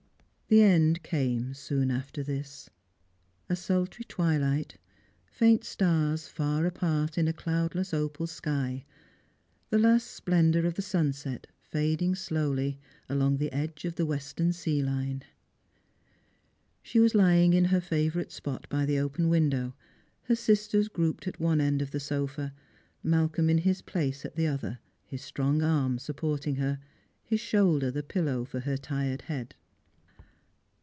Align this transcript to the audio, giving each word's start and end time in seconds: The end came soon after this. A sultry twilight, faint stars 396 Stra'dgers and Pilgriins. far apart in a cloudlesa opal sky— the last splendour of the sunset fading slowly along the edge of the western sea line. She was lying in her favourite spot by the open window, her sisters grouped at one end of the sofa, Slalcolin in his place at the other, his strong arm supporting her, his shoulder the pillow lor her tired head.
The 0.53 0.61
end 0.61 1.01
came 1.01 1.53
soon 1.53 1.91
after 1.91 2.23
this. 2.23 2.69
A 3.47 3.55
sultry 3.55 4.03
twilight, 4.03 4.75
faint 5.25 5.63
stars 5.63 6.27
396 6.27 6.27
Stra'dgers 6.27 6.27
and 6.27 6.35
Pilgriins. 6.35 6.51
far 6.51 6.65
apart 6.65 7.17
in 7.17 7.27
a 7.29 7.31
cloudlesa 7.31 7.93
opal 7.95 8.27
sky— 8.27 8.83
the 9.69 9.77
last 9.79 10.07
splendour 10.07 10.65
of 10.65 10.73
the 10.73 10.81
sunset 10.81 11.47
fading 11.61 12.15
slowly 12.15 12.77
along 13.07 13.37
the 13.37 13.49
edge 13.53 13.85
of 13.85 13.95
the 13.95 14.05
western 14.05 14.51
sea 14.51 14.83
line. 14.83 15.23
She 16.83 16.99
was 16.99 17.15
lying 17.15 17.53
in 17.53 17.63
her 17.71 17.79
favourite 17.79 18.33
spot 18.33 18.67
by 18.67 18.85
the 18.85 18.99
open 18.99 19.29
window, 19.29 19.73
her 20.23 20.35
sisters 20.35 20.89
grouped 20.89 21.29
at 21.29 21.39
one 21.39 21.61
end 21.61 21.81
of 21.81 21.91
the 21.91 21.99
sofa, 22.01 22.53
Slalcolin 23.05 23.51
in 23.51 23.59
his 23.59 23.81
place 23.81 24.25
at 24.25 24.35
the 24.35 24.47
other, 24.47 24.79
his 25.05 25.21
strong 25.21 25.61
arm 25.61 25.97
supporting 25.97 26.55
her, 26.57 26.79
his 27.23 27.39
shoulder 27.39 27.89
the 27.89 28.03
pillow 28.03 28.45
lor 28.53 28.61
her 28.63 28.75
tired 28.75 29.21
head. 29.21 29.55